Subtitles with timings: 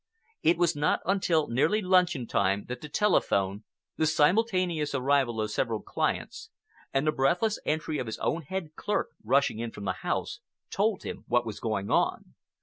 [0.41, 3.65] It was not until nearly luncheon time that the telephone,
[3.97, 6.49] the simultaneous arrival of several clients,
[6.91, 10.39] and the breathless entry of his own head clerk rushing in from the house,
[10.71, 12.33] told him what was going on.